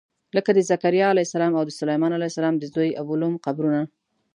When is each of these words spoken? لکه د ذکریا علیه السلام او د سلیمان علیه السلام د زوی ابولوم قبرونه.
لکه 0.35 0.51
د 0.53 0.59
ذکریا 0.71 1.05
علیه 1.11 1.27
السلام 1.27 1.51
او 1.57 1.63
د 1.67 1.71
سلیمان 1.79 2.11
علیه 2.17 2.31
السلام 2.31 2.55
د 2.57 2.63
زوی 2.73 2.89
ابولوم 3.01 3.33
قبرونه. 3.45 3.81